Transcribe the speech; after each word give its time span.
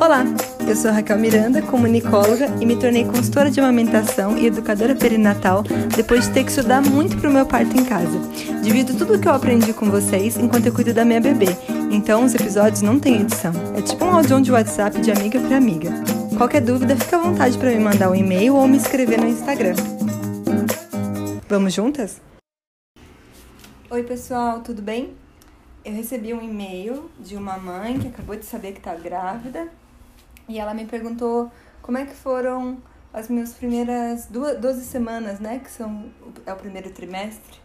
Olá, 0.00 0.22
eu 0.66 0.76
sou 0.76 0.92
Raquel 0.92 1.18
Miranda, 1.18 1.60
comunicóloga 1.60 2.46
e 2.60 2.64
me 2.64 2.76
tornei 2.78 3.04
consultora 3.04 3.50
de 3.50 3.58
amamentação 3.58 4.38
e 4.38 4.46
educadora 4.46 4.94
perinatal 4.94 5.64
depois 5.96 6.28
de 6.28 6.34
ter 6.34 6.44
que 6.44 6.50
estudar 6.50 6.80
muito 6.80 7.16
para 7.16 7.28
o 7.28 7.32
meu 7.32 7.44
parto 7.44 7.76
em 7.76 7.84
casa. 7.84 8.16
Divido 8.62 8.96
tudo 8.96 9.14
o 9.14 9.20
que 9.20 9.26
eu 9.26 9.32
aprendi 9.32 9.72
com 9.72 9.90
vocês 9.90 10.36
enquanto 10.36 10.66
eu 10.66 10.72
cuido 10.72 10.94
da 10.94 11.04
minha 11.04 11.20
bebê, 11.20 11.48
então 11.90 12.24
os 12.24 12.32
episódios 12.32 12.80
não 12.80 13.00
têm 13.00 13.22
edição. 13.22 13.52
É 13.76 13.82
tipo 13.82 14.04
um 14.04 14.14
áudio 14.14 14.40
de 14.40 14.52
WhatsApp 14.52 15.00
de 15.00 15.10
amiga 15.10 15.40
para 15.40 15.56
amiga. 15.56 15.90
Qualquer 16.36 16.60
dúvida, 16.60 16.94
fica 16.94 17.16
à 17.16 17.20
vontade 17.20 17.58
para 17.58 17.70
me 17.70 17.80
mandar 17.80 18.08
um 18.08 18.14
e-mail 18.14 18.54
ou 18.54 18.68
me 18.68 18.76
escrever 18.76 19.20
no 19.20 19.26
Instagram. 19.26 19.74
Vamos 21.48 21.74
juntas? 21.74 22.20
Oi, 23.90 24.04
pessoal, 24.04 24.60
tudo 24.60 24.80
bem? 24.80 25.14
Eu 25.84 25.92
recebi 25.92 26.32
um 26.32 26.40
e-mail 26.40 27.10
de 27.18 27.34
uma 27.34 27.58
mãe 27.58 27.98
que 27.98 28.06
acabou 28.06 28.36
de 28.36 28.44
saber 28.44 28.72
que 28.72 28.78
está 28.78 28.94
grávida 28.94 29.66
e 30.48 30.58
ela 30.58 30.74
me 30.74 30.86
perguntou 30.86 31.50
como 31.82 31.98
é 31.98 32.06
que 32.06 32.14
foram 32.14 32.78
as 33.12 33.28
minhas 33.28 33.54
primeiras 33.54 34.26
duas, 34.26 34.58
12 34.58 34.84
semanas, 34.84 35.40
né? 35.40 35.58
Que 35.58 35.70
são 35.70 36.10
é 36.46 36.52
o 36.52 36.56
primeiro 36.56 36.90
trimestre 36.90 37.58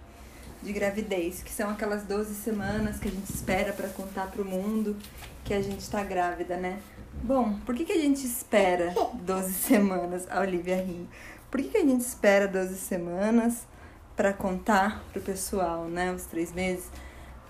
de 0.61 0.71
gravidez, 0.71 1.43
que 1.43 1.51
são 1.51 1.69
aquelas 1.69 2.03
12 2.03 2.33
semanas 2.35 2.97
que 2.97 3.07
a 3.07 3.11
gente 3.11 3.29
espera 3.29 3.73
para 3.73 3.89
contar 3.89 4.27
para 4.27 4.41
o 4.41 4.45
mundo 4.45 4.95
que 5.43 5.53
a 5.53 5.61
gente 5.61 5.81
está 5.81 6.03
grávida, 6.03 6.55
né? 6.55 6.79
Bom, 7.21 7.59
por 7.65 7.75
que, 7.75 7.85
que 7.85 7.91
a 7.91 7.99
gente 7.99 8.25
espera 8.25 8.93
12 9.13 9.53
semanas? 9.53 10.25
A 10.29 10.39
Olivia 10.39 10.77
rindo. 10.77 11.07
Por 11.51 11.61
que, 11.61 11.69
que 11.69 11.77
a 11.77 11.85
gente 11.85 12.01
espera 12.01 12.47
12 12.47 12.75
semanas 12.77 13.67
para 14.15 14.33
contar 14.33 15.03
para 15.11 15.19
o 15.19 15.21
pessoal, 15.21 15.85
né? 15.85 16.11
Os 16.11 16.25
três 16.25 16.53
meses? 16.53 16.89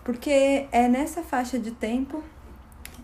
Porque 0.03 0.67
é 0.71 0.87
nessa 0.87 1.23
faixa 1.23 1.57
de 1.57 1.71
tempo 1.71 2.23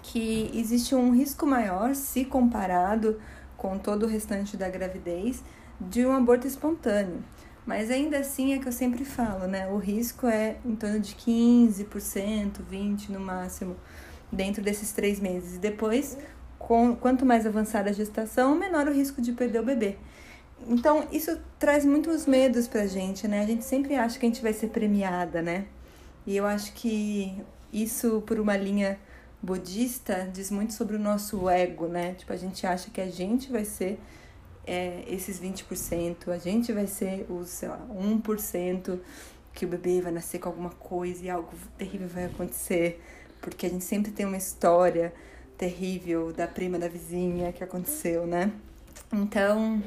que 0.02 0.50
existe 0.54 0.96
um 0.96 1.12
risco 1.12 1.46
maior, 1.46 1.96
se 1.96 2.26
comparado 2.26 3.20
com 3.58 3.78
todo 3.78 4.04
o 4.04 4.08
restante 4.08 4.56
da 4.56 4.70
gravidez, 4.70 5.44
de 5.80 6.06
um 6.06 6.12
aborto 6.12 6.48
espontâneo. 6.48 7.24
Mas 7.66 7.92
ainda 7.92 8.18
assim 8.18 8.54
é 8.54 8.60
que 8.60 8.68
eu 8.68 8.72
sempre 8.72 9.06
falo, 9.06 9.46
né? 9.46 9.68
O 9.68 9.78
risco 9.78 10.28
é 10.28 10.58
em 10.66 10.76
torno 10.76 11.00
de 11.00 11.14
15%, 11.14 12.62
20% 12.72 13.10
no 13.10 13.20
máximo, 13.20 13.76
dentro 14.32 14.64
desses 14.64 14.92
três 14.92 15.20
meses. 15.20 15.56
E 15.56 15.60
depois, 15.60 16.18
com, 16.58 16.96
quanto 16.96 17.26
mais 17.26 17.46
avançada 17.46 17.90
a 17.90 17.94
gestação, 17.94 18.56
menor 18.56 18.88
o 18.88 18.92
risco 18.92 19.22
de 19.22 19.34
perder 19.34 19.60
o 19.60 19.64
bebê. 19.64 19.98
Então, 20.68 21.08
isso 21.12 21.40
traz 21.58 21.86
muitos 21.86 22.26
medos 22.26 22.68
pra 22.68 22.88
gente, 22.88 23.28
né? 23.28 23.42
A 23.42 23.46
gente 23.46 23.64
sempre 23.64 23.96
acha 23.96 24.18
que 24.18 24.26
a 24.26 24.30
gente 24.30 24.42
vai 24.42 24.54
ser 24.54 24.68
premiada, 24.70 25.42
né? 25.42 25.66
E 26.26 26.36
eu 26.36 26.46
acho 26.46 26.74
que 26.74 27.36
isso, 27.72 28.24
por 28.26 28.40
uma 28.40 28.58
linha 28.58 29.00
budista 29.42 30.30
diz 30.32 30.52
muito 30.52 30.74
sobre 30.74 30.96
o 30.96 31.00
nosso 31.00 31.50
ego, 31.50 31.88
né? 31.88 32.14
Tipo, 32.14 32.34
a 32.34 32.38
gente 32.38 32.66
acha 32.68 32.90
que 32.90 33.00
a 33.00 33.10
gente 33.10 33.52
vai 33.52 33.66
ser 33.66 34.00
é, 34.66 35.04
esses 35.08 35.40
20%, 35.40 36.30
a 36.30 36.38
gente 36.38 36.72
vai 36.72 36.88
ser 36.88 37.26
os, 37.30 37.50
sei 37.50 37.70
lá, 37.70 37.80
1% 37.90 39.00
que 39.54 39.66
o 39.66 39.68
bebê 39.68 40.02
vai 40.02 40.12
nascer 40.12 40.40
com 40.40 40.50
alguma 40.50 40.70
coisa 40.70 41.24
e 41.24 41.30
algo 41.30 41.50
terrível 41.78 42.08
vai 42.08 42.26
acontecer, 42.26 43.02
porque 43.42 43.66
a 43.66 43.70
gente 43.70 43.84
sempre 43.84 44.12
tem 44.12 44.26
uma 44.26 44.38
história 44.38 45.14
terrível 45.58 46.32
da 46.32 46.48
prima 46.48 46.78
da 46.78 46.88
vizinha 46.88 47.52
que 47.52 47.64
aconteceu, 47.64 48.26
né? 48.26 48.52
Então, 49.12 49.82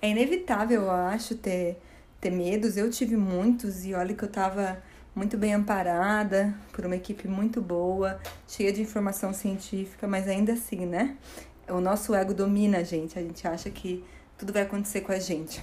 é 0.00 0.08
inevitável, 0.08 0.82
eu 0.82 0.90
acho, 0.90 1.34
ter, 1.34 1.78
ter 2.20 2.30
medos. 2.30 2.76
Eu 2.76 2.90
tive 2.90 3.16
muitos 3.16 3.84
e 3.84 3.92
olha 3.92 4.14
que 4.14 4.22
eu 4.22 4.30
tava 4.30 4.82
muito 5.18 5.36
bem 5.36 5.52
amparada 5.52 6.54
por 6.72 6.86
uma 6.86 6.94
equipe 6.94 7.26
muito 7.26 7.60
boa, 7.60 8.20
cheia 8.46 8.72
de 8.72 8.80
informação 8.80 9.32
científica, 9.32 10.06
mas 10.06 10.28
ainda 10.28 10.52
assim, 10.52 10.86
né? 10.86 11.16
O 11.68 11.80
nosso 11.80 12.14
ego 12.14 12.32
domina 12.32 12.78
a 12.78 12.82
gente, 12.84 13.18
a 13.18 13.22
gente 13.22 13.46
acha 13.46 13.68
que 13.68 14.04
tudo 14.38 14.52
vai 14.52 14.62
acontecer 14.62 15.00
com 15.00 15.10
a 15.10 15.18
gente. 15.18 15.60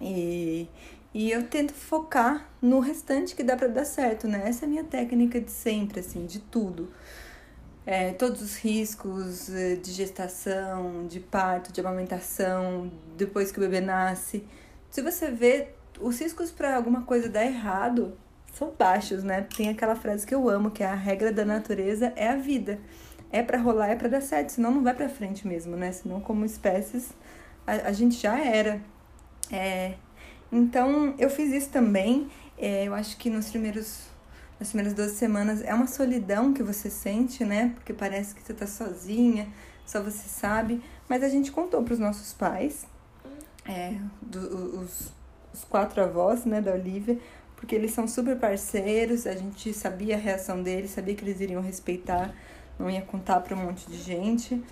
E, 0.00 0.68
e 1.12 1.28
eu 1.32 1.42
tento 1.48 1.74
focar 1.74 2.48
no 2.62 2.78
restante 2.78 3.34
que 3.34 3.42
dá 3.42 3.56
para 3.56 3.66
dar 3.66 3.84
certo, 3.84 4.28
né? 4.28 4.44
Essa 4.46 4.64
é 4.64 4.66
a 4.66 4.70
minha 4.70 4.84
técnica 4.84 5.40
de 5.40 5.50
sempre, 5.50 5.98
assim, 5.98 6.24
de 6.24 6.38
tudo. 6.38 6.88
É, 7.84 8.12
todos 8.12 8.40
os 8.40 8.56
riscos 8.56 9.50
eh, 9.50 9.74
de 9.76 9.90
gestação, 9.90 11.06
de 11.08 11.18
parto, 11.18 11.72
de 11.72 11.80
amamentação, 11.80 12.92
depois 13.16 13.50
que 13.50 13.58
o 13.58 13.60
bebê 13.62 13.80
nasce. 13.80 14.44
Se 14.88 15.02
você 15.02 15.30
vê 15.30 15.70
os 16.00 16.20
riscos 16.20 16.52
para 16.52 16.76
alguma 16.76 17.02
coisa 17.02 17.28
dar 17.28 17.44
errado, 17.44 18.16
são 18.58 18.72
baixos, 18.76 19.22
né? 19.22 19.46
Tem 19.56 19.68
aquela 19.68 19.94
frase 19.94 20.26
que 20.26 20.34
eu 20.34 20.48
amo, 20.48 20.70
que 20.70 20.82
é 20.82 20.86
a 20.86 20.94
regra 20.94 21.32
da 21.32 21.44
natureza 21.44 22.12
é 22.16 22.28
a 22.28 22.36
vida. 22.36 22.80
É 23.30 23.42
para 23.42 23.58
rolar, 23.58 23.88
é 23.88 23.96
para 23.96 24.08
dar 24.08 24.20
certo, 24.20 24.50
senão 24.50 24.72
não 24.72 24.82
vai 24.82 24.94
para 24.94 25.08
frente 25.08 25.46
mesmo, 25.46 25.76
né? 25.76 25.92
Senão 25.92 26.20
como 26.20 26.44
espécies 26.44 27.10
a, 27.66 27.88
a 27.88 27.92
gente 27.92 28.16
já 28.16 28.38
era. 28.38 28.80
É, 29.52 29.94
então 30.50 31.14
eu 31.18 31.30
fiz 31.30 31.52
isso 31.52 31.68
também. 31.70 32.28
É, 32.56 32.84
eu 32.84 32.94
acho 32.94 33.16
que 33.16 33.30
nos 33.30 33.50
primeiros 33.50 34.08
nas 34.58 34.70
primeiras 34.70 34.92
12 34.94 35.14
semanas 35.14 35.62
é 35.62 35.72
uma 35.72 35.86
solidão 35.86 36.52
que 36.52 36.64
você 36.64 36.90
sente, 36.90 37.44
né? 37.44 37.72
Porque 37.76 37.92
parece 37.92 38.34
que 38.34 38.42
você 38.42 38.52
tá 38.52 38.66
sozinha, 38.66 39.46
só 39.86 40.02
você 40.02 40.28
sabe. 40.28 40.82
Mas 41.08 41.22
a 41.22 41.28
gente 41.28 41.52
contou 41.52 41.82
para 41.84 41.94
os 41.94 42.00
nossos 42.00 42.32
pais, 42.32 42.84
é, 43.64 43.94
do, 44.20 44.80
os, 44.80 45.12
os 45.54 45.64
quatro 45.64 46.02
avós, 46.02 46.44
né, 46.44 46.60
da 46.60 46.72
Olivia, 46.72 47.18
porque 47.58 47.74
eles 47.74 47.90
são 47.90 48.06
super 48.06 48.36
parceiros, 48.36 49.26
a 49.26 49.34
gente 49.34 49.72
sabia 49.74 50.14
a 50.14 50.18
reação 50.18 50.62
deles, 50.62 50.92
sabia 50.92 51.14
que 51.16 51.24
eles 51.24 51.40
iriam 51.40 51.60
respeitar, 51.60 52.32
não 52.78 52.88
ia 52.88 53.02
contar 53.02 53.40
para 53.40 53.56
um 53.56 53.64
monte 53.64 53.90
de 53.90 53.98
gente. 53.98 54.62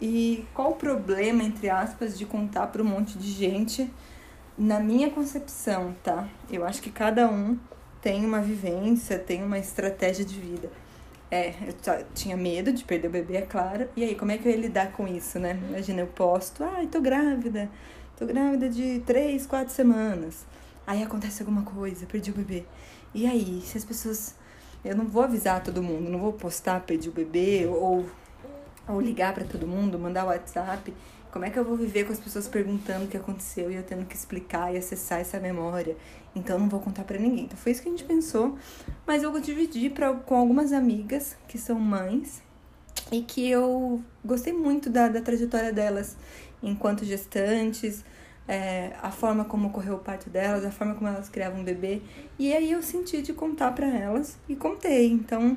E 0.00 0.46
qual 0.54 0.70
o 0.70 0.76
problema, 0.76 1.42
entre 1.42 1.68
aspas, 1.68 2.16
de 2.16 2.24
contar 2.24 2.68
para 2.68 2.80
um 2.80 2.84
monte 2.84 3.18
de 3.18 3.28
gente? 3.28 3.90
Na 4.56 4.78
minha 4.78 5.10
concepção, 5.10 5.96
tá? 6.04 6.28
Eu 6.48 6.64
acho 6.64 6.80
que 6.80 6.92
cada 6.92 7.28
um 7.28 7.58
tem 8.00 8.24
uma 8.24 8.40
vivência, 8.40 9.18
tem 9.18 9.42
uma 9.42 9.58
estratégia 9.58 10.24
de 10.24 10.38
vida. 10.38 10.70
É, 11.32 11.48
eu 11.68 12.04
tinha 12.14 12.36
medo 12.36 12.72
de 12.72 12.84
perder 12.84 13.08
o 13.08 13.10
bebê, 13.10 13.38
é 13.38 13.42
claro. 13.42 13.88
E 13.96 14.04
aí, 14.04 14.14
como 14.14 14.30
é 14.30 14.38
que 14.38 14.46
eu 14.46 14.52
ia 14.52 14.58
lidar 14.58 14.92
com 14.92 15.08
isso, 15.08 15.40
né? 15.40 15.58
Imagina, 15.70 16.02
eu 16.02 16.06
posto, 16.06 16.62
ai, 16.62 16.84
ah, 16.84 16.88
tô 16.88 17.00
grávida, 17.00 17.68
tô 18.16 18.24
grávida 18.24 18.68
de 18.68 19.00
três, 19.00 19.44
quatro 19.44 19.74
semanas. 19.74 20.46
Aí 20.88 21.02
acontece 21.02 21.42
alguma 21.42 21.60
coisa, 21.60 22.06
perdi 22.06 22.30
o 22.30 22.34
bebê. 22.34 22.64
E 23.12 23.26
aí, 23.26 23.60
se 23.60 23.76
as 23.76 23.84
pessoas. 23.84 24.34
Eu 24.82 24.96
não 24.96 25.06
vou 25.06 25.22
avisar 25.22 25.62
todo 25.62 25.82
mundo, 25.82 26.08
não 26.08 26.18
vou 26.18 26.32
postar, 26.32 26.80
perdi 26.80 27.10
o 27.10 27.12
bebê, 27.12 27.66
ou, 27.66 28.08
ou 28.88 28.98
ligar 28.98 29.34
para 29.34 29.44
todo 29.44 29.66
mundo, 29.66 29.98
mandar 29.98 30.24
WhatsApp. 30.24 30.94
Como 31.30 31.44
é 31.44 31.50
que 31.50 31.58
eu 31.58 31.64
vou 31.64 31.76
viver 31.76 32.06
com 32.06 32.12
as 32.14 32.18
pessoas 32.18 32.48
perguntando 32.48 33.04
o 33.04 33.08
que 33.08 33.18
aconteceu 33.18 33.70
e 33.70 33.74
eu 33.74 33.82
tendo 33.82 34.06
que 34.06 34.16
explicar 34.16 34.72
e 34.72 34.78
acessar 34.78 35.20
essa 35.20 35.38
memória? 35.38 35.94
Então 36.34 36.58
não 36.58 36.70
vou 36.70 36.80
contar 36.80 37.04
para 37.04 37.18
ninguém. 37.18 37.44
Então 37.44 37.58
foi 37.58 37.72
isso 37.72 37.82
que 37.82 37.88
a 37.88 37.90
gente 37.90 38.04
pensou, 38.04 38.56
mas 39.06 39.22
eu 39.22 39.30
vou 39.30 39.42
dividir 39.42 39.90
pra, 39.90 40.14
com 40.14 40.36
algumas 40.36 40.72
amigas 40.72 41.36
que 41.48 41.58
são 41.58 41.78
mães 41.78 42.40
e 43.12 43.20
que 43.20 43.46
eu 43.46 44.02
gostei 44.24 44.54
muito 44.54 44.88
da, 44.88 45.08
da 45.08 45.20
trajetória 45.20 45.70
delas 45.70 46.16
enquanto 46.62 47.04
gestantes, 47.04 48.02
é, 48.48 48.92
a 49.02 49.10
forma 49.10 49.44
como 49.44 49.68
ocorreu 49.68 49.96
o 49.96 49.98
parto 49.98 50.30
delas, 50.30 50.64
a 50.64 50.70
forma 50.70 50.94
como 50.94 51.08
elas 51.08 51.28
criavam 51.28 51.60
um 51.60 51.64
bebê. 51.64 52.00
E 52.38 52.52
aí 52.54 52.72
eu 52.72 52.82
senti 52.82 53.20
de 53.20 53.34
contar 53.34 53.72
para 53.72 53.86
elas 53.86 54.38
e 54.48 54.56
contei. 54.56 55.06
Então, 55.10 55.56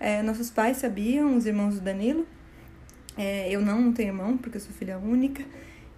é, 0.00 0.22
nossos 0.22 0.50
pais 0.50 0.78
sabiam, 0.78 1.36
os 1.36 1.44
irmãos 1.44 1.74
do 1.74 1.82
Danilo. 1.82 2.26
É, 3.18 3.50
eu 3.50 3.60
não 3.60 3.92
tenho 3.92 4.08
irmão, 4.08 4.38
porque 4.38 4.56
eu 4.56 4.60
sou 4.62 4.72
filha 4.72 4.96
única. 4.96 5.44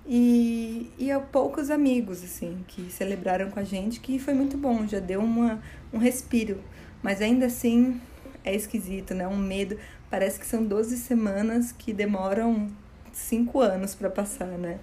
E, 0.06 0.90
e 0.98 1.10
há 1.12 1.20
poucos 1.20 1.70
amigos, 1.70 2.22
assim, 2.22 2.64
que 2.66 2.90
celebraram 2.90 3.50
com 3.50 3.60
a 3.60 3.64
gente, 3.64 4.00
que 4.00 4.18
foi 4.18 4.34
muito 4.34 4.58
bom, 4.58 4.86
já 4.86 4.98
deu 4.98 5.20
uma, 5.20 5.62
um 5.92 5.98
respiro. 5.98 6.60
Mas 7.00 7.22
ainda 7.22 7.46
assim 7.46 8.00
é 8.42 8.54
esquisito, 8.54 9.14
né? 9.14 9.26
Um 9.28 9.36
medo. 9.36 9.78
Parece 10.10 10.40
que 10.40 10.46
são 10.46 10.64
12 10.64 10.96
semanas 10.96 11.70
que 11.72 11.92
demoram 11.92 12.68
5 13.12 13.60
anos 13.60 13.94
para 13.94 14.10
passar, 14.10 14.46
né? 14.46 14.80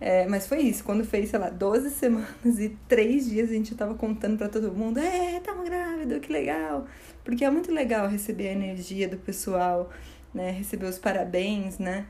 É, 0.00 0.26
mas 0.26 0.46
foi 0.46 0.60
isso, 0.60 0.82
quando 0.84 1.04
fez, 1.04 1.30
sei 1.30 1.38
lá, 1.38 1.48
12 1.48 1.90
semanas 1.90 2.58
e 2.58 2.76
3 2.88 3.26
dias 3.26 3.48
a 3.48 3.52
gente 3.52 3.74
tava 3.74 3.94
contando 3.94 4.36
para 4.36 4.48
todo 4.48 4.72
mundo, 4.72 4.98
é, 4.98 5.40
tamo 5.40 5.62
grávida, 5.62 6.18
que 6.18 6.32
legal. 6.32 6.86
Porque 7.24 7.44
é 7.44 7.50
muito 7.50 7.72
legal 7.72 8.08
receber 8.08 8.48
a 8.48 8.52
energia 8.52 9.08
do 9.08 9.16
pessoal, 9.16 9.90
né? 10.34 10.50
Receber 10.50 10.86
os 10.86 10.98
parabéns, 10.98 11.78
né? 11.78 12.06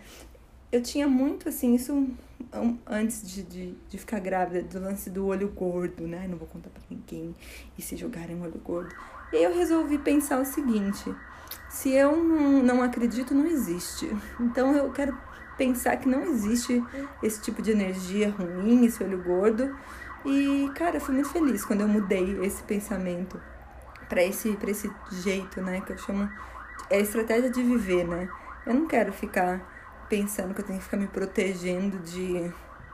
Eu 0.73 0.83
tinha 0.83 1.07
muito, 1.07 1.49
assim, 1.49 1.75
isso 1.75 2.09
antes 2.87 3.23
de, 3.23 3.43
de, 3.43 3.75
de 3.89 3.99
ficar 3.99 4.19
grávida, 4.19 4.63
do 4.63 4.85
lance 4.85 5.09
do 5.09 5.27
olho 5.27 5.49
gordo, 5.49 6.07
né? 6.07 6.27
Não 6.29 6.37
vou 6.37 6.49
contar 6.49 6.71
pra 6.71 6.83
ninguém 6.91 7.35
e 7.79 7.83
se 7.83 7.97
jogarem 7.97 8.41
olho 8.43 8.59
gordo. 8.65 8.95
E 9.33 9.37
eu 9.37 9.55
resolvi 9.55 9.99
pensar 9.99 10.41
o 10.41 10.45
seguinte: 10.45 11.05
se 11.69 11.91
eu 11.91 12.17
não, 12.17 12.63
não 12.63 12.83
acredito, 12.83 13.35
não 13.35 13.47
existe. 13.47 14.09
Então 14.41 14.75
eu 14.75 14.91
quero 14.93 15.17
pensar 15.57 15.97
que 15.97 16.09
não 16.09 16.23
existe 16.23 16.83
esse 17.23 17.41
tipo 17.41 17.63
de 17.63 17.71
energia 17.71 18.31
ruim, 18.31 18.85
esse 18.85 19.03
olho 19.03 19.23
gordo. 19.23 19.75
E, 20.25 20.71
cara, 20.75 20.97
eu 20.97 21.01
fui 21.01 21.15
muito 21.15 21.31
feliz 21.31 21.65
quando 21.65 21.83
eu 21.83 21.89
mudei 21.89 22.39
esse 22.45 22.63
pensamento 22.63 23.41
para 24.09 24.23
esse, 24.23 24.57
esse 24.67 24.91
jeito, 25.11 25.61
né? 25.61 25.81
Que 25.81 25.93
eu 25.93 25.99
chamo. 25.99 26.31
É 26.91 26.97
a 26.97 27.01
estratégia 27.01 27.51
de 27.51 27.63
viver, 27.63 28.07
né? 28.07 28.29
Eu 28.67 28.75
não 28.75 28.87
quero 28.87 29.13
ficar 29.13 30.07
pensando 30.09 30.55
que 30.55 30.61
eu 30.61 30.65
tenho 30.65 30.79
que 30.79 30.85
ficar 30.85 30.97
me 30.97 31.07
protegendo 31.07 31.99
de 31.99 32.51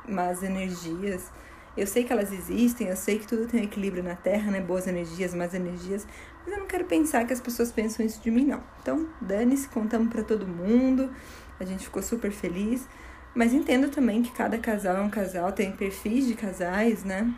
más 0.08 0.42
energias. 0.42 1.30
Eu 1.76 1.86
sei 1.86 2.04
que 2.04 2.12
elas 2.12 2.32
existem, 2.32 2.88
eu 2.88 2.96
sei 2.96 3.18
que 3.18 3.26
tudo 3.26 3.46
tem 3.46 3.62
equilíbrio 3.62 4.02
na 4.02 4.16
Terra, 4.16 4.50
né? 4.50 4.60
Boas 4.60 4.86
energias, 4.86 5.34
más 5.34 5.54
energias, 5.54 6.06
mas 6.44 6.54
eu 6.54 6.60
não 6.60 6.66
quero 6.66 6.84
pensar 6.84 7.24
que 7.24 7.32
as 7.32 7.40
pessoas 7.40 7.70
pensam 7.70 8.04
isso 8.04 8.20
de 8.20 8.30
mim, 8.30 8.46
não. 8.46 8.62
Então, 8.82 9.08
dane-se, 9.20 9.68
contamos 9.68 10.08
para 10.08 10.22
todo 10.22 10.46
mundo, 10.46 11.10
a 11.60 11.64
gente 11.64 11.84
ficou 11.84 12.02
super 12.02 12.30
feliz, 12.30 12.88
mas 13.34 13.52
entendo 13.52 13.88
também 13.88 14.22
que 14.22 14.32
cada 14.32 14.58
casal 14.58 14.96
é 14.96 15.00
um 15.00 15.10
casal, 15.10 15.52
tem 15.52 15.70
perfis 15.70 16.26
de 16.26 16.34
casais, 16.34 17.04
né? 17.04 17.32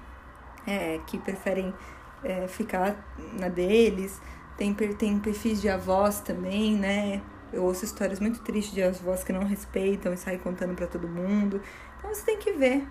É, 0.66 1.00
que 1.06 1.18
preferem 1.18 1.74
é, 2.22 2.46
ficar 2.46 3.14
na 3.38 3.48
deles, 3.48 4.20
tem, 4.56 4.72
tem 4.74 5.18
perfis 5.18 5.60
de 5.60 5.68
avós 5.68 6.20
também, 6.20 6.76
né? 6.76 7.20
Eu 7.52 7.64
ouço 7.64 7.84
histórias 7.84 8.20
muito 8.20 8.40
tristes 8.40 8.72
de 8.72 8.82
avós 8.82 9.22
que 9.24 9.32
não 9.32 9.44
respeitam 9.44 10.14
e 10.14 10.16
saem 10.16 10.38
contando 10.38 10.74
para 10.74 10.86
todo 10.86 11.06
mundo. 11.06 11.60
Então 11.98 12.14
você 12.14 12.22
tem 12.22 12.38
que 12.38 12.52
ver. 12.52 12.86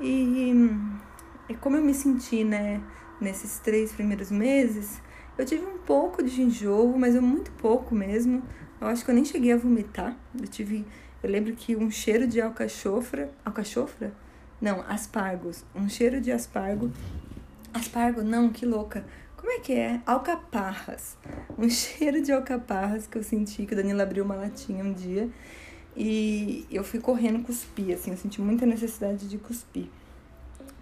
E, 0.00 0.52
e 1.48 1.54
como 1.54 1.76
eu 1.76 1.82
me 1.82 1.94
senti, 1.94 2.44
né, 2.44 2.82
nesses 3.20 3.58
três 3.58 3.92
primeiros 3.92 4.30
meses, 4.30 5.00
eu 5.38 5.46
tive 5.46 5.64
um 5.64 5.78
pouco 5.78 6.22
de 6.22 6.42
enjoo, 6.42 6.98
mas 6.98 7.14
eu 7.14 7.22
muito 7.22 7.50
pouco 7.52 7.94
mesmo. 7.94 8.42
Eu 8.80 8.88
acho 8.88 9.04
que 9.04 9.10
eu 9.10 9.14
nem 9.14 9.24
cheguei 9.24 9.52
a 9.52 9.56
vomitar. 9.56 10.16
Eu 10.38 10.46
tive, 10.46 10.84
eu 11.22 11.30
lembro 11.30 11.54
que 11.54 11.76
um 11.76 11.90
cheiro 11.90 12.26
de 12.26 12.40
alcachofra, 12.40 13.30
alcachofra? 13.44 14.12
Não, 14.60 14.82
aspargos. 14.88 15.64
Um 15.74 15.88
cheiro 15.88 16.20
de 16.20 16.32
aspargo. 16.32 16.90
Aspargo, 17.72 18.22
não, 18.22 18.50
que 18.50 18.64
louca. 18.64 19.04
Como 19.36 19.52
é 19.52 19.58
que 19.58 19.72
é? 19.72 20.00
Alcaparras. 20.06 21.16
Um 21.58 21.68
cheiro 21.70 22.22
de 22.22 22.32
alcaparras 22.32 23.06
que 23.06 23.18
eu 23.18 23.22
senti, 23.22 23.66
que 23.66 23.74
o 23.74 23.76
Danilo 23.76 24.00
abriu 24.00 24.24
uma 24.24 24.34
latinha 24.34 24.82
um 24.82 24.92
dia. 24.92 25.28
E 25.96 26.66
eu 26.70 26.82
fui 26.82 26.98
correndo 26.98 27.44
cuspir, 27.44 27.94
assim, 27.94 28.10
eu 28.10 28.16
senti 28.16 28.40
muita 28.40 28.66
necessidade 28.66 29.28
de 29.28 29.38
cuspir. 29.38 29.86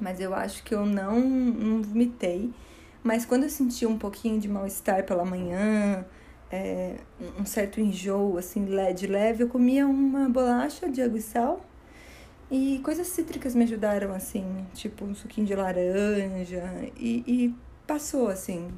Mas 0.00 0.20
eu 0.20 0.34
acho 0.34 0.62
que 0.62 0.74
eu 0.74 0.86
não, 0.86 1.20
não 1.20 1.82
vomitei. 1.82 2.52
Mas 3.02 3.26
quando 3.26 3.42
eu 3.42 3.50
senti 3.50 3.84
um 3.84 3.98
pouquinho 3.98 4.40
de 4.40 4.48
mal-estar 4.48 5.04
pela 5.04 5.24
manhã, 5.24 6.04
é, 6.52 6.96
um 7.40 7.46
certo 7.46 7.80
enjoo, 7.80 8.38
assim, 8.38 8.64
de 8.94 9.06
leve, 9.06 9.42
eu 9.42 9.48
comia 9.48 9.86
uma 9.86 10.28
bolacha 10.28 10.88
de 10.88 11.02
água 11.02 11.18
e 11.18 11.22
sal. 11.22 11.64
E 12.50 12.80
coisas 12.84 13.06
cítricas 13.06 13.54
me 13.54 13.64
ajudaram, 13.64 14.14
assim, 14.14 14.66
tipo 14.74 15.04
um 15.04 15.14
suquinho 15.14 15.46
de 15.46 15.54
laranja. 15.54 16.62
E, 16.96 17.24
e 17.26 17.54
passou, 17.86 18.28
assim, 18.28 18.70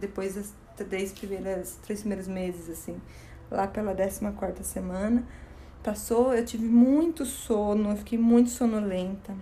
depois 0.00 0.34
das 0.34 0.52
três 0.88 1.12
primeiras, 1.12 1.78
três 1.82 2.00
primeiros 2.00 2.26
meses, 2.26 2.68
assim, 2.68 3.00
lá 3.50 3.66
pela 3.66 3.94
décima 3.94 4.32
quarta 4.32 4.64
semana 4.64 5.24
Passou, 5.82 6.32
eu 6.32 6.44
tive 6.44 6.64
muito 6.64 7.26
sono, 7.26 7.90
eu 7.90 7.96
fiquei 7.96 8.16
muito 8.16 8.50
sonolenta. 8.50 9.34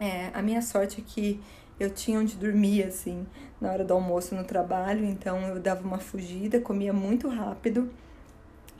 É, 0.00 0.28
a 0.34 0.42
minha 0.42 0.60
sorte 0.60 1.00
é 1.00 1.04
que 1.06 1.40
eu 1.78 1.90
tinha 1.90 2.18
onde 2.18 2.36
dormir, 2.36 2.84
assim, 2.84 3.26
na 3.60 3.70
hora 3.70 3.84
do 3.84 3.94
almoço 3.94 4.34
no 4.34 4.44
trabalho, 4.44 5.04
então 5.04 5.40
eu 5.42 5.60
dava 5.60 5.86
uma 5.86 5.98
fugida, 5.98 6.60
comia 6.60 6.92
muito 6.92 7.28
rápido 7.28 7.88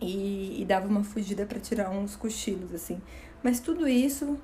e, 0.00 0.61
e 0.61 0.65
dava 0.65 0.87
uma 0.89 1.05
fugida 1.05 1.47
para 1.47 1.61
tirar 1.61 1.91
uns 1.91 2.17
cochilos, 2.17 2.75
assim. 2.75 3.00
Mas 3.43 3.61
tudo 3.61 3.87
isso 3.87 4.39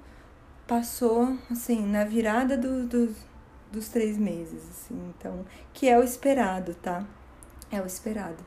passou, 0.67 1.37
assim, 1.51 1.85
na 1.85 2.05
virada 2.05 2.57
do, 2.57 2.87
do, 2.87 3.15
dos 3.73 3.89
três 3.89 4.17
meses, 4.17 4.63
assim, 4.71 5.13
então, 5.17 5.45
que 5.73 5.89
é 5.89 5.99
o 5.99 6.03
esperado, 6.03 6.75
tá? 6.75 7.05
É 7.71 7.81
o 7.81 7.87
esperado. 7.87 8.43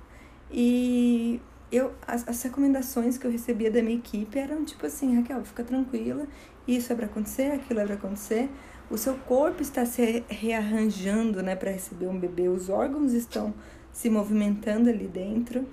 E 0.49 1.41
eu 1.71 1.93
as, 2.07 2.27
as, 2.27 2.41
recomendações 2.43 3.17
que 3.17 3.27
eu 3.27 3.31
recebia 3.31 3.69
da 3.69 3.81
minha 3.81 3.97
equipe 3.97 4.39
eram 4.39 4.63
tipo 4.63 4.85
assim, 4.85 5.17
Raquel, 5.17 5.43
fica 5.43 5.63
tranquila, 5.63 6.25
isso 6.67 6.91
é 6.93 6.95
para 6.95 7.05
acontecer, 7.05 7.51
aquilo 7.51 7.81
é 7.81 7.85
para 7.85 7.95
acontecer. 7.95 8.49
O 8.89 8.97
seu 8.97 9.15
corpo 9.15 9.61
está 9.61 9.85
se 9.85 10.23
rearranjando, 10.29 11.43
né, 11.43 11.55
para 11.55 11.71
receber 11.71 12.07
um 12.07 12.17
bebê. 12.17 12.47
Os 12.47 12.69
órgãos 12.69 13.11
estão 13.13 13.53
se 13.91 14.09
movimentando 14.09 14.89
ali 14.89 15.07
dentro. 15.07 15.65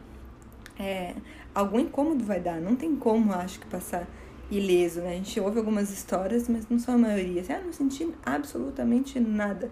É, 0.78 1.14
algum 1.54 1.78
incômodo 1.78 2.24
vai 2.24 2.40
dar, 2.40 2.60
não 2.60 2.74
tem 2.74 2.96
como, 2.96 3.32
acho 3.32 3.60
que 3.60 3.66
passar 3.66 4.08
ileso, 4.50 5.00
né? 5.00 5.10
A 5.10 5.12
gente 5.14 5.38
ouve 5.40 5.58
algumas 5.58 5.90
histórias, 5.90 6.48
mas 6.48 6.68
não 6.68 6.78
são 6.78 6.94
a 6.94 6.98
maioria. 6.98 7.40
Assim, 7.40 7.52
ah, 7.52 7.60
não 7.64 7.72
senti 7.72 8.12
absolutamente 8.24 9.20
nada. 9.20 9.70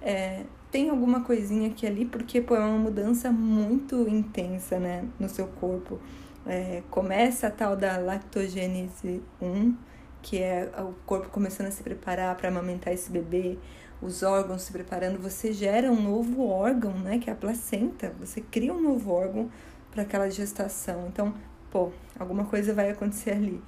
É, 0.00 0.44
tem 0.70 0.88
alguma 0.88 1.22
coisinha 1.22 1.68
aqui 1.68 1.86
ali, 1.86 2.04
porque 2.04 2.40
pô, 2.40 2.54
é 2.54 2.60
uma 2.60 2.78
mudança 2.78 3.30
muito 3.30 4.08
intensa, 4.08 4.78
né, 4.78 5.04
no 5.18 5.28
seu 5.28 5.46
corpo. 5.46 5.98
É, 6.46 6.82
começa 6.90 7.48
a 7.48 7.50
tal 7.50 7.76
da 7.76 7.98
lactogênese 7.98 9.22
1, 9.42 9.74
que 10.22 10.38
é 10.38 10.70
o 10.78 10.94
corpo 11.06 11.28
começando 11.28 11.66
a 11.66 11.70
se 11.70 11.82
preparar 11.82 12.36
para 12.36 12.48
amamentar 12.48 12.92
esse 12.92 13.10
bebê, 13.10 13.58
os 14.02 14.22
órgãos 14.22 14.62
se 14.62 14.72
preparando, 14.72 15.18
você 15.18 15.52
gera 15.52 15.90
um 15.90 16.00
novo 16.00 16.46
órgão, 16.46 16.92
né, 16.94 17.18
que 17.18 17.28
é 17.28 17.32
a 17.32 17.36
placenta. 17.36 18.14
Você 18.18 18.40
cria 18.40 18.72
um 18.72 18.80
novo 18.80 19.12
órgão 19.12 19.50
para 19.90 20.02
aquela 20.02 20.30
gestação. 20.30 21.06
Então, 21.08 21.34
pô, 21.70 21.90
alguma 22.18 22.44
coisa 22.44 22.72
vai 22.72 22.90
acontecer 22.90 23.32
ali. 23.32 23.62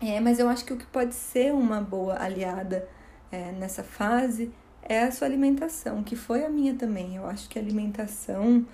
É, 0.00 0.20
mas 0.20 0.38
eu 0.38 0.48
acho 0.48 0.64
que 0.64 0.72
o 0.72 0.76
que 0.76 0.86
pode 0.86 1.14
ser 1.14 1.54
uma 1.54 1.80
boa 1.80 2.20
aliada 2.20 2.88
é, 3.30 3.52
nessa 3.52 3.82
fase 3.82 4.52
é 4.82 5.02
a 5.02 5.12
sua 5.12 5.26
alimentação, 5.26 6.02
que 6.02 6.16
foi 6.16 6.44
a 6.44 6.48
minha 6.48 6.74
também. 6.74 7.16
Eu 7.16 7.26
acho 7.26 7.48
que 7.48 7.58
a 7.58 7.62
alimentação 7.62 8.66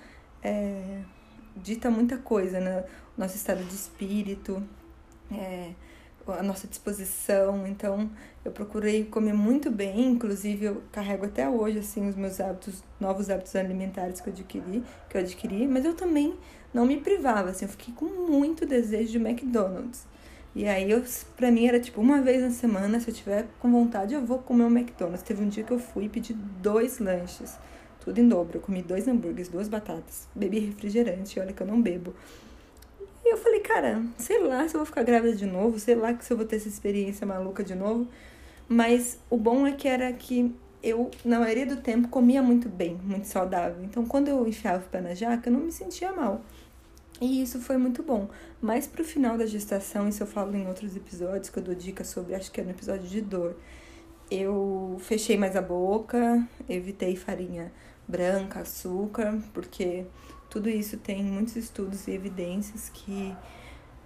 é, 0.43 1.01
dita 1.57 1.91
muita 1.91 2.19
coisa, 2.19 2.61
né? 2.61 2.85
Nosso 3.17 3.37
estado 3.37 3.63
de 3.63 3.75
espírito, 3.75 4.63
é, 5.31 5.73
a 6.29 6.43
nossa 6.43 6.67
disposição. 6.67 7.67
Então, 7.67 8.11
eu 8.45 8.53
procurei 8.53 9.05
comer 9.05 9.35
muito 9.35 9.71
bem, 9.71 10.09
inclusive 10.09 10.67
eu 10.67 10.83
carrego 10.93 11.27
até 11.27 11.49
hoje 11.49 11.79
assim 11.79 12.09
os 12.09 12.17
meus 12.17 12.41
hábitos, 12.41 12.83
novos 13.01 13.31
hábitos 13.31 13.55
alimentares 13.57 14.21
que 14.21 14.29
eu 14.29 14.33
adquiri, 14.33 14.83
que 15.09 15.17
eu 15.17 15.21
adquiri, 15.21 15.67
mas 15.67 15.85
eu 15.85 15.95
também 15.95 16.35
não 16.73 16.87
me 16.87 16.99
privava, 16.99 17.51
assim, 17.51 17.65
eu 17.65 17.69
fiquei 17.71 17.93
com 17.95 18.07
muito 18.07 18.65
desejo 18.65 19.13
de 19.13 19.19
McDonald's. 19.19 20.07
E 20.55 20.67
aí, 20.67 20.91
eu, 20.91 21.03
pra 21.37 21.51
mim, 21.51 21.67
era 21.67 21.81
tipo, 21.81 22.01
uma 22.01 22.21
vez 22.21 22.43
na 22.43 22.51
semana, 22.51 23.01
se 23.01 23.09
eu 23.11 23.15
tiver 23.15 23.47
com 23.59 23.71
vontade, 23.71 24.13
eu 24.13 24.25
vou 24.25 24.39
comer 24.39 24.65
um 24.65 24.71
McDonald's. 24.71 25.23
Teve 25.23 25.43
um 25.43 25.49
dia 25.49 25.65
que 25.65 25.73
eu 25.73 25.79
fui 25.79 26.05
e 26.05 26.09
pedi 26.11 26.35
dois 26.35 26.99
lanches, 26.99 27.57
tudo 28.05 28.19
em 28.19 28.29
dobro. 28.29 28.59
Eu 28.59 28.61
comi 28.61 28.83
dois 28.83 29.09
hambúrgueres, 29.09 29.49
duas 29.49 29.67
batatas, 29.69 30.29
bebi 30.35 30.59
refrigerante, 30.59 31.41
olha 31.41 31.55
que 31.55 31.63
eu 31.63 31.67
não 31.67 31.81
bebo. 31.81 32.15
Eu 33.33 33.39
falei, 33.39 33.61
cara, 33.61 34.03
sei 34.19 34.41
lá 34.41 34.69
se 34.69 34.75
eu 34.75 34.81
vou 34.81 34.85
ficar 34.85 35.03
grávida 35.03 35.35
de 35.35 35.47
novo, 35.47 35.79
sei 35.79 35.95
lá 35.95 36.15
se 36.21 36.31
eu 36.31 36.37
vou 36.37 36.45
ter 36.45 36.57
essa 36.57 36.69
experiência 36.69 37.27
maluca 37.27 37.65
de 37.65 37.75
novo. 37.75 38.07
Mas 38.69 39.19
o 39.31 39.39
bom 39.39 39.67
é 39.67 39.73
que 39.73 39.89
era 39.89 40.13
que 40.13 40.55
eu, 40.83 41.11
na 41.25 41.41
maioria 41.41 41.65
do 41.65 41.79
tempo, 41.79 42.09
comia 42.09 42.43
muito 42.43 42.69
bem, 42.69 42.95
muito 43.03 43.27
saudável. 43.27 43.83
Então, 43.85 44.05
quando 44.05 44.29
eu 44.29 44.47
enfiava 44.47 44.85
o 44.85 44.89
pé 44.91 45.01
na 45.01 45.15
jaca, 45.15 45.49
eu 45.49 45.53
não 45.55 45.61
me 45.61 45.73
sentia 45.73 46.13
mal. 46.13 46.43
E 47.23 47.41
isso 47.41 47.59
foi 47.59 47.79
muito 47.79 48.03
bom. 48.03 48.29
Mas 48.61 48.87
pro 48.87 49.03
final 49.03 49.39
da 49.39 49.47
gestação, 49.47 50.11
isso 50.11 50.23
eu 50.23 50.27
falo 50.27 50.55
em 50.55 50.69
outros 50.69 50.95
episódios 50.95 51.49
que 51.49 51.59
eu 51.59 51.63
dou 51.63 51.75
dicas 51.75 52.09
sobre, 52.09 52.35
acho 52.35 52.53
que 52.53 52.61
é 52.61 52.65
no 52.65 52.71
episódio 52.71 53.09
de 53.09 53.23
dor. 53.23 53.57
Eu 54.31 54.99
fechei 55.01 55.39
mais 55.39 55.57
a 55.57 55.63
boca, 55.63 56.47
evitei 56.69 57.17
farinha 57.17 57.73
branca, 58.07 58.61
açúcar, 58.61 59.39
porque 59.55 60.05
tudo 60.53 60.69
isso 60.69 60.99
tem 60.99 61.25
muitos 61.25 61.57
estudos 61.57 62.07
e 62.07 62.11
evidências 62.11 62.91
que 62.91 63.35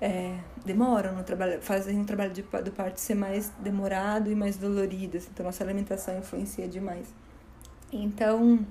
é, 0.00 0.38
demoram 0.65 1.12
no 1.12 1.25
trabalho, 1.25 1.61
fazem 1.61 2.00
o 2.00 2.05
trabalho 2.05 2.33
de, 2.33 2.43
do 2.43 2.71
parto 2.71 3.00
ser 3.00 3.17
mais 3.17 3.49
demorado 3.59 4.31
e 4.31 4.35
mais 4.37 4.57
dolorido. 4.57 5.17
Assim, 5.17 5.29
então, 5.33 5.45
nossa 5.45 5.65
alimentação 5.65 6.17
influencia 6.17 6.69
demais. 6.69 7.12
Então, 7.93 8.65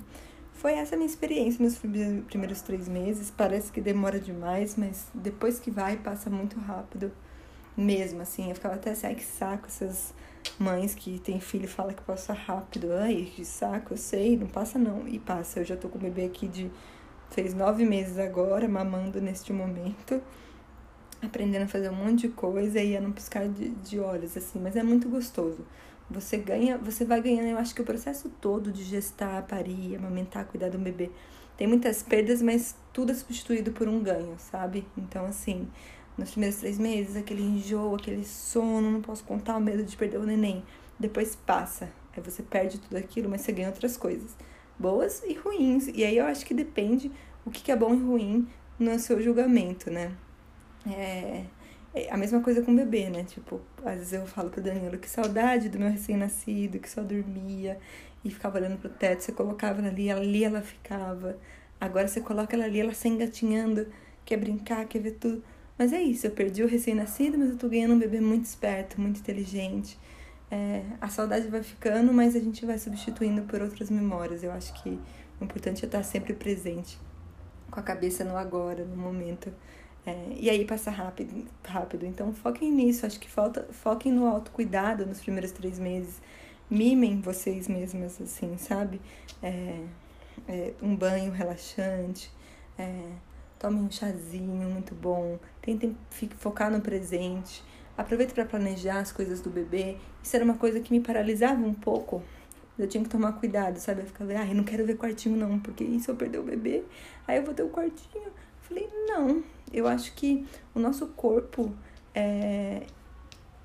foi 0.53 0.75
essa 0.75 0.95
minha 0.95 1.05
experiência 1.05 1.61
nos 1.61 1.77
primeiros 1.77 2.61
três 2.61 2.87
meses. 2.87 3.29
Parece 3.29 3.73
que 3.73 3.81
demora 3.81 4.21
demais, 4.21 4.77
mas 4.77 5.07
depois 5.13 5.59
que 5.59 5.69
vai, 5.69 5.97
passa 5.97 6.29
muito 6.29 6.57
rápido 6.57 7.11
mesmo, 7.75 8.21
assim. 8.21 8.47
Eu 8.47 8.55
ficava 8.55 8.75
até 8.75 8.91
assim, 8.91 9.07
ai 9.07 9.15
que 9.15 9.23
saco 9.25 9.67
essas 9.67 10.13
mães 10.57 10.95
que 10.95 11.19
tem 11.19 11.41
filho 11.41 11.65
e 11.65 11.67
fala 11.67 11.93
que 11.93 12.03
passa 12.03 12.31
rápido. 12.31 12.93
Ai, 12.93 13.29
que 13.35 13.43
saco, 13.43 13.95
eu 13.95 13.97
sei, 13.97 14.37
não 14.37 14.47
passa 14.47 14.79
não. 14.79 15.05
E 15.05 15.19
passa, 15.19 15.59
eu 15.59 15.65
já 15.65 15.75
tô 15.75 15.89
com 15.89 15.97
o 15.97 16.01
bebê 16.01 16.23
aqui 16.23 16.47
de... 16.47 16.71
Fez 17.31 17.53
nove 17.53 17.85
meses 17.85 18.17
agora, 18.17 18.67
mamando 18.67 19.21
neste 19.21 19.51
momento. 19.51 20.21
Aprendendo 21.21 21.63
a 21.63 21.67
fazer 21.67 21.89
um 21.89 21.95
monte 21.95 22.27
de 22.27 22.29
coisa 22.29 22.79
e 22.79 22.95
a 22.95 23.01
não 23.01 23.11
piscar 23.11 23.47
de, 23.47 23.69
de 23.69 23.99
olhos, 23.99 24.35
assim. 24.37 24.59
Mas 24.59 24.75
é 24.75 24.83
muito 24.83 25.09
gostoso. 25.09 25.65
Você 26.09 26.37
ganha, 26.37 26.77
você 26.77 27.03
vai 27.03 27.19
ganhando, 27.19 27.47
eu 27.47 27.57
acho 27.57 27.73
que 27.73 27.81
o 27.81 27.85
processo 27.85 28.29
todo 28.39 28.71
de 28.71 28.83
gestar, 28.83 29.41
parir, 29.43 29.95
amamentar, 29.95 30.45
cuidar 30.45 30.69
do 30.69 30.77
bebê, 30.77 31.09
tem 31.57 31.65
muitas 31.67 32.03
perdas, 32.03 32.41
mas 32.41 32.75
tudo 32.93 33.11
é 33.11 33.15
substituído 33.15 33.71
por 33.71 33.87
um 33.87 33.99
ganho, 34.01 34.35
sabe? 34.37 34.85
Então, 34.95 35.25
assim, 35.25 35.67
nos 36.17 36.31
primeiros 36.31 36.59
três 36.59 36.77
meses, 36.77 37.15
aquele 37.15 37.41
enjoo, 37.41 37.95
aquele 37.95 38.23
sono, 38.23 38.91
não 38.91 39.01
posso 39.01 39.23
contar 39.23 39.57
o 39.57 39.61
medo 39.61 39.83
de 39.83 39.97
perder 39.97 40.17
o 40.17 40.25
neném. 40.25 40.63
Depois 40.99 41.35
passa, 41.35 41.89
aí 42.15 42.21
você 42.21 42.43
perde 42.43 42.77
tudo 42.79 42.97
aquilo, 42.97 43.29
mas 43.29 43.41
você 43.41 43.51
ganha 43.51 43.69
outras 43.69 43.97
coisas, 43.97 44.35
boas 44.77 45.23
e 45.23 45.33
ruins. 45.33 45.87
E 45.93 46.03
aí 46.03 46.17
eu 46.17 46.25
acho 46.25 46.45
que 46.45 46.53
depende 46.53 47.11
o 47.45 47.51
que 47.51 47.71
é 47.71 47.75
bom 47.75 47.93
e 47.93 47.97
ruim 47.97 48.47
no 48.79 48.97
seu 48.99 49.21
julgamento, 49.21 49.89
né? 49.89 50.11
É, 50.87 51.43
é 51.93 52.11
a 52.11 52.17
mesma 52.17 52.41
coisa 52.41 52.61
com 52.61 52.71
o 52.71 52.75
bebê, 52.75 53.09
né? 53.09 53.23
Tipo, 53.23 53.61
às 53.83 53.95
vezes 53.95 54.13
eu 54.13 54.25
falo 54.25 54.49
pro 54.49 54.61
Danilo 54.61 54.97
que 54.97 55.09
saudade 55.09 55.69
do 55.69 55.79
meu 55.79 55.89
recém-nascido, 55.89 56.79
que 56.79 56.89
só 56.89 57.01
dormia 57.01 57.79
e 58.23 58.29
ficava 58.29 58.57
olhando 58.57 58.77
pro 58.77 58.89
teto. 58.89 59.23
Você 59.23 59.31
colocava 59.31 59.81
ali, 59.85 60.11
ali 60.11 60.43
ela 60.43 60.61
ficava. 60.61 61.37
Agora 61.79 62.07
você 62.07 62.21
coloca 62.21 62.55
ela 62.55 62.65
ali, 62.65 62.79
ela 62.79 62.93
sai 62.93 63.11
engatinhando, 63.11 63.87
quer 64.25 64.37
brincar, 64.37 64.85
quer 64.85 64.99
ver 64.99 65.11
tudo. 65.11 65.43
Mas 65.77 65.91
é 65.91 66.01
isso, 66.01 66.25
eu 66.25 66.31
perdi 66.31 66.63
o 66.63 66.67
recém-nascido, 66.67 67.37
mas 67.37 67.49
eu 67.49 67.57
tô 67.57 67.67
ganhando 67.67 67.93
um 67.93 67.99
bebê 67.99 68.21
muito 68.21 68.45
esperto, 68.45 68.99
muito 68.99 69.19
inteligente. 69.19 69.99
É, 70.55 70.85
a 71.01 71.09
saudade 71.09 71.49
vai 71.49 71.61
ficando, 71.61 72.13
mas 72.13 72.33
a 72.33 72.39
gente 72.39 72.65
vai 72.65 72.79
substituindo 72.79 73.41
por 73.41 73.61
outras 73.61 73.89
memórias. 73.89 74.41
Eu 74.41 74.53
acho 74.53 74.71
que 74.81 74.97
o 75.41 75.43
importante 75.43 75.83
é 75.83 75.85
estar 75.85 76.01
sempre 76.01 76.33
presente, 76.33 76.97
com 77.69 77.77
a 77.77 77.83
cabeça 77.83 78.23
no 78.23 78.37
agora, 78.37 78.85
no 78.85 78.95
momento. 78.95 79.51
É, 80.05 80.33
e 80.39 80.49
aí 80.49 80.63
passa 80.63 80.89
rápido, 80.89 81.45
rápido. 81.61 82.05
Então 82.05 82.31
foquem 82.33 82.71
nisso. 82.71 83.05
Acho 83.05 83.19
que 83.19 83.29
falta, 83.29 83.67
foquem 83.69 84.13
no 84.13 84.27
autocuidado 84.27 85.05
nos 85.05 85.19
primeiros 85.19 85.51
três 85.51 85.77
meses. 85.77 86.21
Mimem 86.69 87.19
vocês 87.19 87.67
mesmas, 87.67 88.21
assim, 88.21 88.57
sabe? 88.57 89.01
É, 89.43 89.81
é, 90.47 90.73
um 90.81 90.95
banho 90.95 91.33
relaxante. 91.33 92.31
É, 92.79 93.09
tomem 93.59 93.83
um 93.83 93.91
chazinho 93.91 94.69
muito 94.69 94.95
bom. 94.95 95.37
Tentem 95.61 95.97
focar 96.37 96.71
no 96.71 96.79
presente. 96.79 97.61
Aproveite 97.97 98.33
para 98.33 98.45
planejar 98.45 98.99
as 98.99 99.11
coisas 99.11 99.41
do 99.41 99.49
bebê. 99.49 99.97
Isso 100.21 100.35
era 100.35 100.43
uma 100.43 100.55
coisa 100.55 100.79
que 100.79 100.91
me 100.91 100.99
paralisava 100.99 101.61
um 101.61 101.73
pouco. 101.73 102.21
Eu 102.77 102.87
tinha 102.87 103.01
que 103.01 103.09
tomar 103.09 103.33
cuidado, 103.33 103.77
sabe? 103.77 104.01
Eu 104.01 104.07
ficava, 104.07 104.33
ah, 104.33 104.45
eu 104.45 104.55
não 104.55 104.65
quero 104.65 104.85
ver 104.85 104.97
quartinho 104.97 105.37
não, 105.37 105.59
porque 105.59 105.83
e 105.83 105.99
se 105.99 106.09
eu 106.09 106.15
perder 106.15 106.39
o 106.39 106.43
bebê? 106.43 106.83
Aí 107.25 107.37
eu 107.37 107.43
vou 107.43 107.53
ter 107.53 107.63
o 107.63 107.69
quartinho. 107.69 108.31
Falei, 108.61 108.89
não, 109.07 109.43
eu 109.71 109.87
acho 109.87 110.13
que 110.13 110.45
o 110.73 110.79
nosso 110.79 111.07
corpo 111.07 111.71
é, 112.13 112.83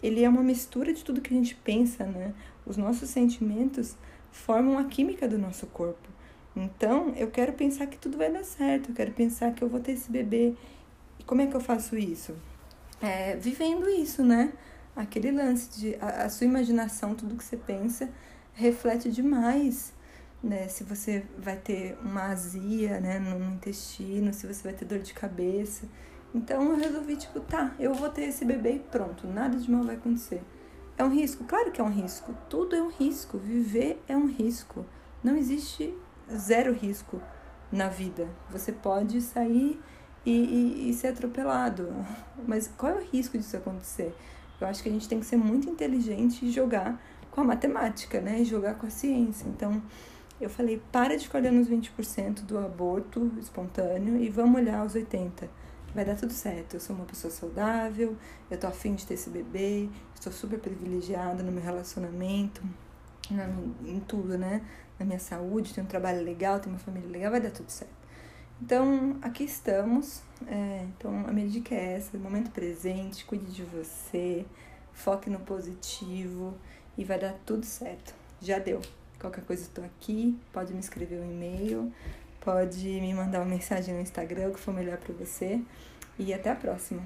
ele 0.02 0.22
é 0.22 0.28
uma 0.28 0.42
mistura 0.42 0.92
de 0.92 1.04
tudo 1.04 1.20
que 1.20 1.32
a 1.32 1.36
gente 1.36 1.56
pensa, 1.56 2.04
né? 2.04 2.32
Os 2.64 2.76
nossos 2.76 3.10
sentimentos 3.10 3.96
formam 4.30 4.78
a 4.78 4.84
química 4.84 5.26
do 5.26 5.38
nosso 5.38 5.66
corpo. 5.66 6.08
Então, 6.54 7.12
eu 7.16 7.30
quero 7.30 7.52
pensar 7.52 7.86
que 7.86 7.96
tudo 7.96 8.18
vai 8.18 8.30
dar 8.30 8.44
certo, 8.44 8.90
eu 8.90 8.94
quero 8.94 9.12
pensar 9.12 9.52
que 9.54 9.62
eu 9.62 9.68
vou 9.68 9.80
ter 9.80 9.92
esse 9.92 10.10
bebê. 10.10 10.54
E 11.18 11.24
como 11.24 11.40
é 11.40 11.46
que 11.46 11.54
eu 11.54 11.60
faço 11.60 11.96
isso? 11.96 12.34
É, 13.00 13.36
vivendo 13.36 13.88
isso, 13.88 14.22
né? 14.22 14.52
Aquele 14.94 15.30
lance 15.30 15.78
de 15.78 15.96
a, 16.00 16.24
a 16.24 16.28
sua 16.28 16.46
imaginação, 16.46 17.14
tudo 17.14 17.36
que 17.36 17.44
você 17.44 17.56
pensa, 17.56 18.10
reflete 18.54 19.10
demais 19.10 19.92
né? 20.42 20.68
Se 20.68 20.84
você 20.84 21.24
vai 21.38 21.56
ter 21.56 21.98
uma 22.02 22.28
azia, 22.28 23.00
né, 23.00 23.18
no 23.18 23.52
intestino, 23.52 24.32
se 24.32 24.46
você 24.46 24.62
vai 24.62 24.72
ter 24.72 24.84
dor 24.84 25.00
de 25.00 25.12
cabeça. 25.12 25.86
Então 26.34 26.70
eu 26.70 26.76
resolvi, 26.76 27.16
tipo, 27.16 27.40
tá, 27.40 27.74
eu 27.78 27.92
vou 27.92 28.08
ter 28.08 28.22
esse 28.22 28.44
bebê 28.44 28.76
e 28.76 28.78
pronto, 28.78 29.26
nada 29.26 29.58
de 29.58 29.70
mal 29.70 29.82
vai 29.82 29.96
acontecer. 29.96 30.42
É 30.96 31.04
um 31.04 31.10
risco? 31.10 31.44
Claro 31.44 31.72
que 31.72 31.80
é 31.80 31.84
um 31.84 31.90
risco. 31.90 32.34
Tudo 32.48 32.76
é 32.76 32.82
um 32.82 32.90
risco. 32.90 33.38
Viver 33.38 34.02
é 34.06 34.14
um 34.14 34.26
risco. 34.26 34.84
Não 35.24 35.34
existe 35.34 35.94
zero 36.30 36.74
risco 36.74 37.20
na 37.72 37.88
vida. 37.88 38.28
Você 38.50 38.70
pode 38.70 39.20
sair 39.22 39.80
e, 40.24 40.30
e, 40.30 40.90
e 40.90 40.94
ser 40.94 41.08
atropelado. 41.08 41.88
Mas 42.46 42.68
qual 42.76 42.92
é 42.92 42.96
o 42.96 43.04
risco 43.04 43.36
disso 43.38 43.56
acontecer? 43.56 44.14
Eu 44.60 44.66
acho 44.66 44.82
que 44.82 44.88
a 44.88 44.92
gente 44.92 45.08
tem 45.08 45.18
que 45.18 45.26
ser 45.26 45.36
muito 45.36 45.68
inteligente 45.68 46.44
e 46.44 46.50
jogar 46.50 47.00
com 47.30 47.40
a 47.40 47.44
matemática, 47.44 48.20
né? 48.20 48.40
E 48.40 48.44
jogar 48.44 48.74
com 48.74 48.86
a 48.86 48.90
ciência. 48.90 49.48
Então, 49.48 49.82
eu 50.40 50.50
falei, 50.50 50.82
para 50.90 51.16
de 51.16 51.24
ficar 51.24 51.38
olhando 51.38 51.60
os 51.60 51.68
20% 51.68 52.42
do 52.42 52.58
aborto 52.58 53.30
espontâneo 53.38 54.16
e 54.16 54.28
vamos 54.28 54.60
olhar 54.60 54.84
os 54.84 54.94
80%. 54.94 55.48
Vai 55.94 56.04
dar 56.04 56.14
tudo 56.14 56.32
certo. 56.32 56.74
Eu 56.74 56.80
sou 56.80 56.94
uma 56.94 57.04
pessoa 57.04 57.32
saudável, 57.32 58.16
eu 58.50 58.58
tô 58.58 58.66
afim 58.66 58.94
de 58.94 59.04
ter 59.04 59.14
esse 59.14 59.28
bebê, 59.28 59.88
estou 60.14 60.32
super 60.32 60.58
privilegiada 60.58 61.42
no 61.42 61.50
meu 61.50 61.62
relacionamento, 61.62 62.62
na, 63.30 63.48
em 63.84 63.98
tudo, 64.00 64.38
né? 64.38 64.62
Na 64.98 65.04
minha 65.04 65.18
saúde, 65.18 65.74
tenho 65.74 65.86
um 65.86 65.90
trabalho 65.90 66.22
legal, 66.22 66.60
tenho 66.60 66.74
uma 66.74 66.78
família 66.78 67.08
legal, 67.10 67.30
vai 67.32 67.40
dar 67.40 67.50
tudo 67.50 67.70
certo. 67.70 67.99
Então, 68.62 69.16
aqui 69.22 69.44
estamos. 69.44 70.22
É, 70.46 70.84
então, 70.84 71.24
a 71.26 71.32
minha 71.32 71.48
dica 71.48 71.74
é 71.74 71.94
essa: 71.94 72.16
momento 72.18 72.50
presente, 72.50 73.24
cuide 73.24 73.50
de 73.52 73.62
você, 73.62 74.44
foque 74.92 75.30
no 75.30 75.40
positivo 75.40 76.54
e 76.96 77.04
vai 77.04 77.18
dar 77.18 77.34
tudo 77.46 77.64
certo. 77.64 78.14
Já 78.40 78.58
deu. 78.58 78.80
Qualquer 79.18 79.44
coisa 79.44 79.62
estou 79.62 79.84
aqui, 79.84 80.38
pode 80.52 80.72
me 80.72 80.80
escrever 80.80 81.20
um 81.20 81.30
e-mail, 81.30 81.92
pode 82.40 82.86
me 82.86 83.12
mandar 83.12 83.40
uma 83.40 83.46
mensagem 83.46 83.94
no 83.94 84.00
Instagram, 84.00 84.48
o 84.48 84.54
que 84.54 84.60
for 84.60 84.72
melhor 84.72 84.96
para 84.98 85.12
você. 85.14 85.60
E 86.18 86.32
até 86.32 86.50
a 86.50 86.54
próxima. 86.54 87.02